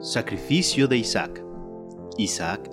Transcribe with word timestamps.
Sacrificio 0.00 0.88
de 0.88 0.96
Isaac. 0.96 1.44
Isaac, 2.16 2.70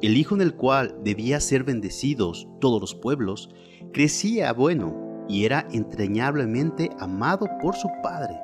el 0.00 0.16
hijo 0.16 0.34
en 0.34 0.40
el 0.40 0.54
cual 0.54 0.96
debía 1.04 1.38
ser 1.38 1.62
bendecidos 1.62 2.48
todos 2.58 2.80
los 2.80 2.94
pueblos, 2.94 3.50
crecía 3.92 4.50
bueno 4.54 5.26
y 5.28 5.44
era 5.44 5.68
entrañablemente 5.72 6.88
amado 6.98 7.46
por 7.60 7.76
su 7.76 7.86
padre. 8.02 8.34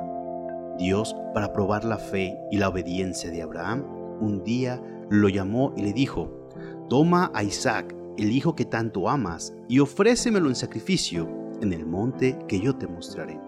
Dios, 0.79 1.16
para 1.33 1.55
probar 1.55 1.87
la 1.87 1.96
fe 1.96 2.37
y 2.51 2.59
la 2.59 2.69
obediencia 2.69 3.30
de 3.30 3.41
Abraham, 3.41 3.87
un 4.20 4.45
día 4.45 4.82
lo 5.09 5.30
llamó 5.30 5.73
y 5.75 5.80
le 5.80 5.95
dijo, 5.95 6.50
Toma 6.91 7.30
a 7.32 7.43
Isaac, 7.43 7.96
el 8.18 8.32
hijo 8.32 8.55
que 8.55 8.66
tanto 8.66 9.09
amas, 9.09 9.55
y 9.66 9.79
ofrécemelo 9.79 10.50
en 10.50 10.57
sacrificio 10.57 11.27
en 11.62 11.73
el 11.73 11.87
monte 11.87 12.39
que 12.48 12.61
yo 12.61 12.77
te 12.77 12.87
mostraré. 12.87 13.41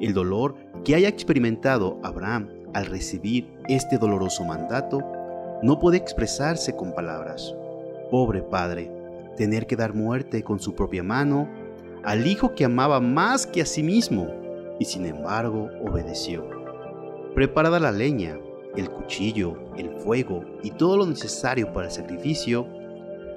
El 0.00 0.14
dolor 0.14 0.56
que 0.84 0.96
haya 0.96 1.08
experimentado 1.08 2.00
Abraham 2.02 2.48
al 2.74 2.86
recibir 2.86 3.48
este 3.68 3.98
doloroso 3.98 4.44
mandato, 4.44 5.00
no 5.62 5.78
puede 5.78 5.96
expresarse 5.96 6.74
con 6.74 6.94
palabras. 6.94 7.54
Pobre 8.10 8.42
padre, 8.42 8.90
tener 9.36 9.66
que 9.66 9.76
dar 9.76 9.94
muerte 9.94 10.42
con 10.42 10.60
su 10.60 10.74
propia 10.74 11.02
mano 11.02 11.48
al 12.02 12.26
hijo 12.26 12.54
que 12.54 12.64
amaba 12.64 13.00
más 13.00 13.46
que 13.46 13.62
a 13.62 13.66
sí 13.66 13.82
mismo, 13.82 14.28
y 14.78 14.84
sin 14.86 15.04
embargo 15.04 15.68
obedeció. 15.82 16.48
Preparada 17.34 17.78
la 17.78 17.92
leña, 17.92 18.38
el 18.76 18.90
cuchillo, 18.90 19.56
el 19.76 19.90
fuego 20.00 20.44
y 20.62 20.70
todo 20.70 20.96
lo 20.96 21.06
necesario 21.06 21.72
para 21.72 21.86
el 21.86 21.92
sacrificio, 21.92 22.66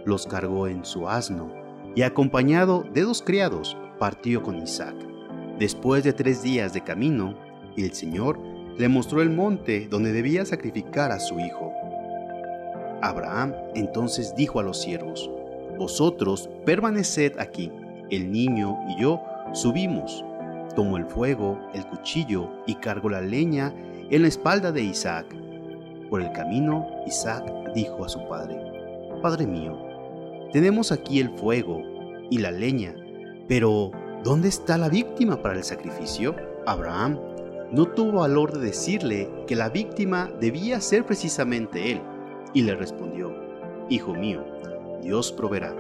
los 0.05 0.25
cargó 0.25 0.67
en 0.67 0.85
su 0.85 1.07
asno 1.09 1.51
y 1.95 2.01
acompañado 2.03 2.83
de 2.93 3.01
dos 3.01 3.21
criados 3.21 3.77
partió 3.99 4.41
con 4.41 4.61
Isaac. 4.61 4.95
Después 5.59 6.03
de 6.03 6.13
tres 6.13 6.41
días 6.41 6.73
de 6.73 6.81
camino, 6.81 7.35
el 7.77 7.93
Señor 7.93 8.39
le 8.77 8.89
mostró 8.89 9.21
el 9.21 9.29
monte 9.29 9.87
donde 9.89 10.11
debía 10.11 10.45
sacrificar 10.45 11.11
a 11.11 11.19
su 11.19 11.39
hijo. 11.39 11.71
Abraham 13.01 13.53
entonces 13.75 14.33
dijo 14.35 14.59
a 14.59 14.63
los 14.63 14.81
siervos, 14.81 15.29
Vosotros 15.77 16.49
permaneced 16.65 17.39
aquí, 17.39 17.71
el 18.09 18.31
niño 18.31 18.77
y 18.89 19.01
yo 19.01 19.21
subimos. 19.53 20.23
Tomo 20.75 20.97
el 20.97 21.05
fuego, 21.05 21.59
el 21.73 21.85
cuchillo 21.85 22.49
y 22.65 22.75
cargo 22.75 23.09
la 23.09 23.21
leña 23.21 23.73
en 24.09 24.21
la 24.21 24.27
espalda 24.27 24.71
de 24.71 24.83
Isaac. 24.83 25.25
Por 26.09 26.21
el 26.21 26.31
camino, 26.31 26.87
Isaac 27.05 27.43
dijo 27.75 28.05
a 28.05 28.09
su 28.09 28.27
padre, 28.27 28.57
Padre 29.21 29.47
mío, 29.47 29.77
tenemos 30.51 30.91
aquí 30.91 31.19
el 31.19 31.29
fuego 31.37 31.81
y 32.29 32.37
la 32.37 32.51
leña, 32.51 32.95
pero 33.47 33.91
¿dónde 34.23 34.47
está 34.47 34.77
la 34.77 34.89
víctima 34.89 35.41
para 35.41 35.55
el 35.55 35.63
sacrificio? 35.63 36.35
Abraham 36.65 37.19
no 37.73 37.87
tuvo 37.87 38.19
valor 38.19 38.53
de 38.53 38.67
decirle 38.67 39.27
que 39.47 39.55
la 39.55 39.67
víctima 39.67 40.29
debía 40.39 40.79
ser 40.79 41.07
precisamente 41.07 41.91
él, 41.91 42.01
y 42.53 42.61
le 42.61 42.75
respondió, 42.75 43.33
Hijo 43.89 44.13
mío, 44.13 44.43
Dios 45.01 45.31
proveerá. 45.31 45.75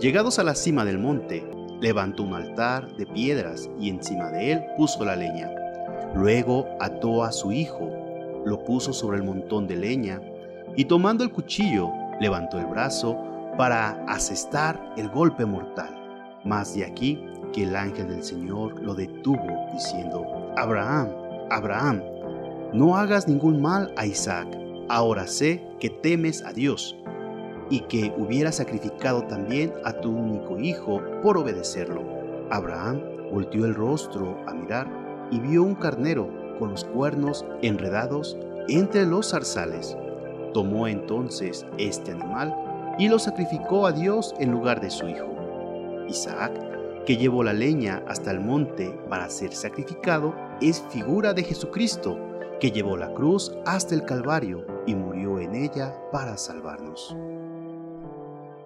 Llegados 0.00 0.38
a 0.38 0.44
la 0.44 0.54
cima 0.54 0.82
del 0.86 0.98
monte, 0.98 1.46
levantó 1.78 2.22
un 2.22 2.32
altar 2.32 2.96
de 2.96 3.04
piedras 3.04 3.68
y 3.78 3.90
encima 3.90 4.30
de 4.30 4.52
él 4.52 4.64
puso 4.78 5.04
la 5.04 5.14
leña. 5.14 5.50
Luego 6.14 6.66
ató 6.80 7.22
a 7.22 7.32
su 7.32 7.52
hijo, 7.52 7.90
lo 8.46 8.64
puso 8.64 8.94
sobre 8.94 9.18
el 9.18 9.22
montón 9.22 9.66
de 9.66 9.76
leña, 9.76 10.22
y 10.74 10.86
tomando 10.86 11.22
el 11.22 11.32
cuchillo, 11.32 11.90
levantó 12.18 12.58
el 12.58 12.66
brazo 12.66 13.18
para 13.58 14.02
asestar 14.06 14.94
el 14.96 15.10
golpe 15.10 15.44
mortal. 15.44 15.99
Mas 16.44 16.74
de 16.74 16.84
aquí 16.84 17.24
que 17.52 17.64
el 17.64 17.76
ángel 17.76 18.08
del 18.08 18.22
Señor 18.22 18.80
lo 18.80 18.94
detuvo, 18.94 19.46
diciendo, 19.72 20.24
Abraham, 20.56 21.08
Abraham, 21.50 22.02
no 22.72 22.96
hagas 22.96 23.26
ningún 23.26 23.60
mal 23.60 23.92
a 23.96 24.06
Isaac. 24.06 24.48
Ahora 24.88 25.26
sé 25.26 25.62
que 25.78 25.90
temes 25.90 26.42
a 26.44 26.52
Dios 26.52 26.96
y 27.68 27.80
que 27.80 28.12
hubiera 28.16 28.52
sacrificado 28.52 29.22
también 29.22 29.72
a 29.84 29.92
tu 29.92 30.10
único 30.10 30.58
hijo 30.58 31.00
por 31.22 31.38
obedecerlo. 31.38 32.02
Abraham 32.50 33.00
volteó 33.30 33.64
el 33.64 33.74
rostro 33.74 34.36
a 34.46 34.54
mirar 34.54 34.88
y 35.30 35.38
vio 35.38 35.62
un 35.62 35.76
carnero 35.76 36.28
con 36.58 36.70
los 36.70 36.84
cuernos 36.84 37.44
enredados 37.62 38.36
entre 38.68 39.06
los 39.06 39.30
zarzales. 39.30 39.96
Tomó 40.52 40.88
entonces 40.88 41.64
este 41.78 42.12
animal 42.12 42.54
y 42.98 43.08
lo 43.08 43.18
sacrificó 43.18 43.86
a 43.86 43.92
Dios 43.92 44.34
en 44.38 44.50
lugar 44.50 44.80
de 44.80 44.90
su 44.90 45.08
hijo. 45.08 45.39
Isaac 46.10 46.52
que 47.06 47.16
llevó 47.16 47.42
la 47.42 47.52
leña 47.52 48.04
hasta 48.06 48.30
el 48.30 48.40
monte 48.40 48.90
para 49.08 49.28
ser 49.30 49.52
sacrificado, 49.52 50.34
es 50.60 50.80
figura 50.90 51.32
de 51.32 51.42
Jesucristo, 51.42 52.18
que 52.60 52.70
llevó 52.70 52.96
la 52.96 53.12
cruz 53.14 53.52
hasta 53.66 53.94
el 53.94 54.04
Calvario 54.04 54.66
y 54.86 54.94
murió 54.94 55.38
en 55.38 55.54
ella 55.54 55.94
para 56.12 56.36
salvarnos. 56.36 57.16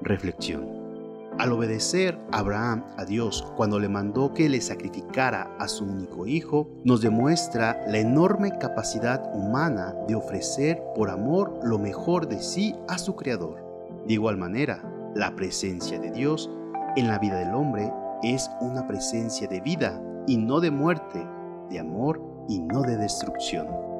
Reflexión. 0.01 0.85
Al 1.39 1.53
obedecer 1.53 2.19
Abraham 2.31 2.85
a 2.97 3.05
Dios 3.05 3.45
cuando 3.57 3.81
le 3.81 3.89
mandó 3.89 4.35
que 4.35 4.49
le 4.49 4.61
sacrificara 4.61 5.57
a 5.59 5.67
su 5.67 5.85
único 5.85 6.27
hijo, 6.27 6.69
nos 6.85 7.01
demuestra 7.01 7.83
la 7.89 7.99
enorme 7.99 8.57
capacidad 8.59 9.35
humana 9.35 9.95
de 10.07 10.15
ofrecer 10.15 10.81
por 10.95 11.11
amor 11.11 11.59
lo 11.65 11.79
mejor 11.79 12.29
de 12.29 12.41
sí 12.41 12.77
a 12.89 12.99
su 12.99 13.17
Creador. 13.17 13.65
De 14.07 14.15
igual 14.15 14.37
manera, 14.37 14.85
la 15.15 15.35
presencia 15.35 15.99
de 15.99 16.11
Dios 16.11 16.51
en 16.97 17.09
la 17.09 17.19
vida 17.19 17.39
del 17.39 17.55
hombre 17.55 17.93
es 18.23 18.51
una 18.61 18.87
presencia 18.87 19.49
de 19.49 19.61
vida 19.61 20.01
y 20.27 20.37
no 20.37 20.61
de 20.61 20.71
muerte, 20.71 21.27
de 21.69 21.81
amor 21.81 22.21
y 22.49 22.61
no 22.61 22.83
de 22.83 22.97
destrucción. 22.97 23.94